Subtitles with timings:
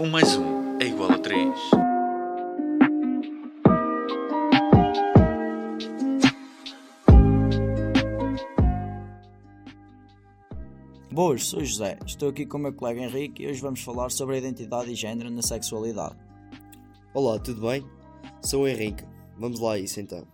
[0.00, 1.60] Um mais um é igual a três.
[11.12, 14.36] Boas, sou José, estou aqui com o meu colega Henrique e hoje vamos falar sobre
[14.36, 16.16] a identidade e género na sexualidade.
[17.12, 17.86] Olá, tudo bem?
[18.40, 19.04] Sou o Henrique.
[19.36, 20.26] Vamos lá a isso então.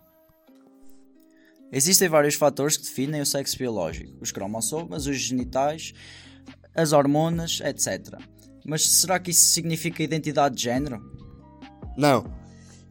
[1.73, 5.93] Existem vários fatores que definem o sexo biológico: os cromossomas, os genitais,
[6.73, 8.17] as hormonas, etc.
[8.67, 11.01] Mas será que isso significa identidade de género?
[11.97, 12.25] Não.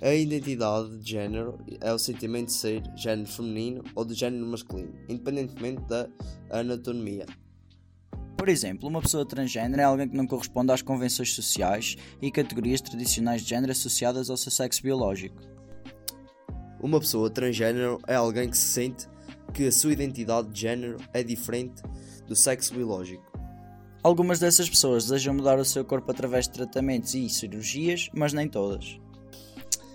[0.01, 4.95] A identidade de género é o sentimento de ser género feminino ou de género masculino,
[5.07, 6.09] independentemente da
[6.51, 7.27] anatomia.
[8.39, 12.81] Por exemplo, uma pessoa transgênero é alguém que não corresponde às convenções sociais e categorias
[12.81, 15.43] tradicionais de género associadas ao seu sexo biológico.
[16.81, 19.07] Uma pessoa transgênero é alguém que se sente
[19.53, 21.83] que a sua identidade de género é diferente
[22.27, 23.36] do sexo biológico.
[24.07, 28.49] Algumas dessas pessoas desejam mudar o seu corpo através de tratamentos e cirurgias, mas nem
[28.49, 29.01] todas.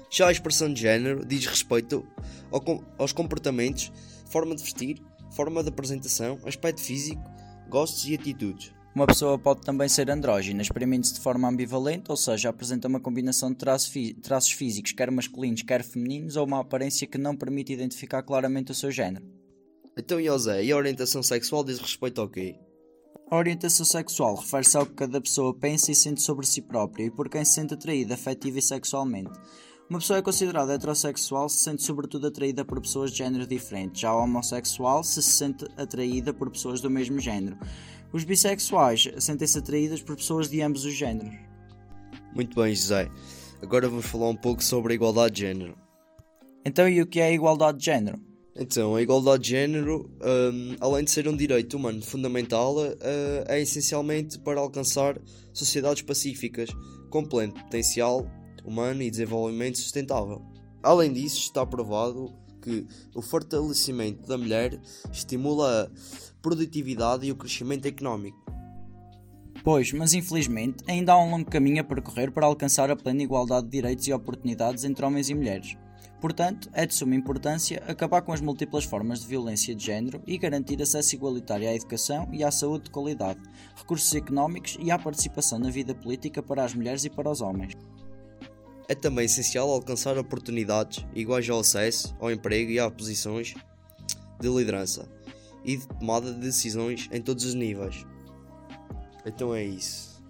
[0.09, 2.05] Já a expressão de género diz respeito
[2.51, 2.61] ao,
[2.97, 3.89] aos comportamentos,
[4.25, 5.01] forma de vestir,
[5.33, 7.23] forma de apresentação, aspecto físico,
[7.69, 8.73] gostos e atitudes.
[8.93, 13.49] Uma pessoa pode também ser andrógina, exprime-se de forma ambivalente, ou seja, apresenta uma combinação
[13.53, 13.55] de
[14.21, 18.75] traços físicos, quer masculinos, quer femininos, ou uma aparência que não permite identificar claramente o
[18.75, 19.25] seu género.
[19.97, 22.59] Então, José, e a orientação sexual diz respeito ao quê?
[23.31, 27.09] A orientação sexual refere-se ao que cada pessoa pensa e sente sobre si própria e
[27.09, 29.31] por quem se sente atraída afetiva e sexualmente.
[29.89, 34.09] Uma pessoa é considerada heterossexual se sente sobretudo atraída por pessoas de género diferente, já
[34.09, 37.57] a homossexual se sente atraída por pessoas do mesmo género.
[38.11, 41.33] Os bissexuais sentem-se atraídas por pessoas de ambos os géneros.
[42.35, 43.09] Muito bem, José.
[43.61, 45.77] Agora vamos falar um pouco sobre a igualdade de género.
[46.65, 48.30] Então, e o que é a igualdade de género?
[48.55, 52.97] Então, a igualdade de género, um, além de ser um direito humano fundamental, uh,
[53.47, 55.19] é essencialmente para alcançar
[55.53, 56.69] sociedades pacíficas,
[57.09, 58.29] com pleno potencial
[58.65, 60.41] humano e desenvolvimento sustentável.
[60.83, 62.85] Além disso, está provado que
[63.15, 64.79] o fortalecimento da mulher
[65.11, 68.39] estimula a produtividade e o crescimento económico.
[69.63, 73.67] Pois, mas infelizmente ainda há um longo caminho a percorrer para alcançar a plena igualdade
[73.67, 75.77] de direitos e oportunidades entre homens e mulheres.
[76.21, 80.37] Portanto, é de suma importância acabar com as múltiplas formas de violência de género e
[80.37, 83.39] garantir acesso igualitário à educação e à saúde de qualidade,
[83.75, 87.73] recursos económicos e à participação na vida política para as mulheres e para os homens.
[88.87, 93.55] É também essencial alcançar oportunidades iguais ao acesso ao emprego e a posições
[94.39, 95.09] de liderança
[95.65, 98.05] e de tomada de decisões em todos os níveis.
[99.25, 100.21] Então é isso.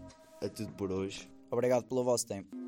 [0.41, 1.29] É tudo por hoje.
[1.52, 2.61] Obrigado pelo vosso tempo.